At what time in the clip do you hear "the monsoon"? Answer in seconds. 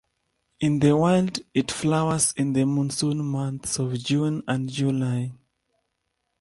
2.53-3.19